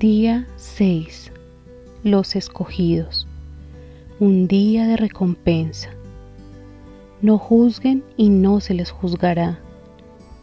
Día 0.00 0.46
6. 0.56 1.32
Los 2.04 2.36
escogidos. 2.36 3.26
Un 4.20 4.46
día 4.46 4.86
de 4.86 4.98
recompensa. 4.98 5.88
No 7.22 7.38
juzguen 7.38 8.04
y 8.14 8.28
no 8.28 8.60
se 8.60 8.74
les 8.74 8.90
juzgará. 8.90 9.58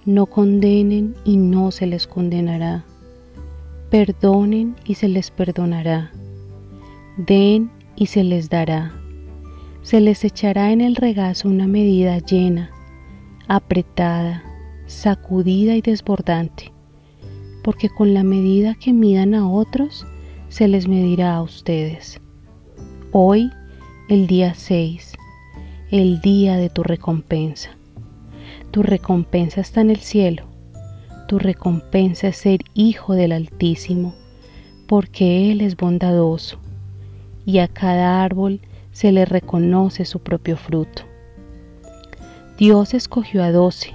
No 0.05 0.25
condenen 0.25 1.13
y 1.23 1.37
no 1.37 1.69
se 1.69 1.85
les 1.85 2.07
condenará. 2.07 2.83
Perdonen 3.91 4.75
y 4.85 4.95
se 4.95 5.07
les 5.07 5.29
perdonará. 5.29 6.11
Den 7.17 7.69
y 7.95 8.07
se 8.07 8.23
les 8.23 8.49
dará. 8.49 8.91
Se 9.83 10.01
les 10.01 10.25
echará 10.25 10.71
en 10.71 10.81
el 10.81 10.95
regazo 10.95 11.47
una 11.47 11.67
medida 11.67 12.17
llena, 12.17 12.71
apretada, 13.47 14.41
sacudida 14.87 15.75
y 15.75 15.81
desbordante 15.81 16.72
porque 17.63 17.89
con 17.89 18.13
la 18.13 18.23
medida 18.23 18.75
que 18.75 18.93
midan 18.93 19.33
a 19.33 19.49
otros, 19.49 20.05
se 20.49 20.67
les 20.67 20.87
medirá 20.87 21.35
a 21.35 21.41
ustedes. 21.41 22.21
Hoy, 23.11 23.49
el 24.09 24.27
día 24.27 24.53
6, 24.53 25.13
el 25.89 26.21
día 26.21 26.57
de 26.57 26.69
tu 26.69 26.83
recompensa. 26.83 27.71
Tu 28.71 28.83
recompensa 28.83 29.61
está 29.61 29.81
en 29.81 29.91
el 29.91 29.97
cielo. 29.97 30.45
Tu 31.27 31.39
recompensa 31.39 32.27
es 32.27 32.37
ser 32.37 32.59
hijo 32.73 33.13
del 33.13 33.31
Altísimo, 33.31 34.13
porque 34.87 35.51
Él 35.51 35.61
es 35.61 35.77
bondadoso, 35.77 36.59
y 37.45 37.59
a 37.59 37.67
cada 37.67 38.23
árbol 38.23 38.59
se 38.91 39.11
le 39.11 39.25
reconoce 39.25 40.05
su 40.05 40.19
propio 40.19 40.57
fruto. 40.57 41.03
Dios 42.57 42.93
escogió 42.93 43.43
a 43.43 43.51
doce. 43.51 43.93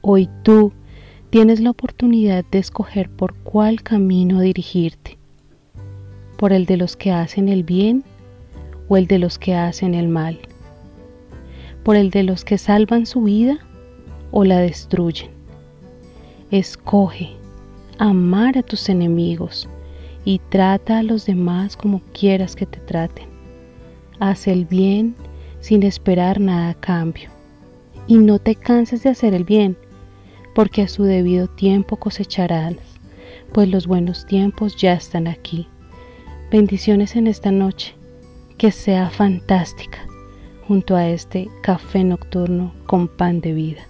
Hoy 0.00 0.28
tú, 0.42 0.72
tienes 1.30 1.60
la 1.60 1.70
oportunidad 1.70 2.44
de 2.50 2.58
escoger 2.58 3.10
por 3.10 3.34
cuál 3.34 3.82
camino 3.82 4.40
dirigirte, 4.40 5.18
por 6.36 6.52
el 6.52 6.66
de 6.66 6.76
los 6.76 6.96
que 6.96 7.12
hacen 7.12 7.48
el 7.48 7.64
bien 7.64 8.04
o 8.88 8.96
el 8.96 9.06
de 9.06 9.18
los 9.18 9.38
que 9.38 9.54
hacen 9.54 9.94
el 9.94 10.08
mal, 10.08 10.38
por 11.82 11.96
el 11.96 12.10
de 12.10 12.22
los 12.22 12.44
que 12.44 12.58
salvan 12.58 13.06
su 13.06 13.22
vida 13.22 13.58
o 14.30 14.44
la 14.44 14.58
destruyen. 14.58 15.30
Escoge 16.50 17.32
amar 17.98 18.58
a 18.58 18.62
tus 18.62 18.88
enemigos 18.88 19.68
y 20.24 20.40
trata 20.48 20.98
a 20.98 21.02
los 21.02 21.26
demás 21.26 21.76
como 21.76 22.00
quieras 22.12 22.54
que 22.54 22.66
te 22.66 22.78
traten. 22.80 23.26
Haz 24.20 24.46
el 24.46 24.64
bien 24.64 25.14
sin 25.60 25.82
esperar 25.82 26.40
nada 26.40 26.70
a 26.70 26.74
cambio 26.74 27.30
y 28.06 28.18
no 28.18 28.38
te 28.38 28.54
canses 28.54 29.02
de 29.02 29.10
hacer 29.10 29.34
el 29.34 29.44
bien 29.44 29.76
porque 30.56 30.80
a 30.80 30.88
su 30.88 31.02
debido 31.04 31.48
tiempo 31.48 31.98
cosecharás, 31.98 32.76
pues 33.52 33.68
los 33.68 33.86
buenos 33.86 34.24
tiempos 34.24 34.74
ya 34.74 34.94
están 34.94 35.26
aquí. 35.26 35.68
Bendiciones 36.50 37.14
en 37.14 37.26
esta 37.26 37.52
noche, 37.52 37.94
que 38.56 38.72
sea 38.72 39.10
fantástica 39.10 39.98
junto 40.66 40.96
a 40.96 41.10
este 41.10 41.50
café 41.62 42.04
nocturno 42.04 42.72
con 42.86 43.06
pan 43.06 43.42
de 43.42 43.52
vida. 43.52 43.82